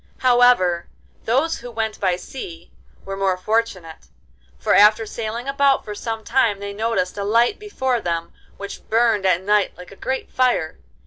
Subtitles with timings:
[0.21, 0.87] However,
[1.25, 2.71] those who went by sea
[3.05, 4.07] were more fortunate,
[4.57, 9.27] for after sailing about for some time they noticed a light before them which burned
[9.27, 10.79] at night like a great fire.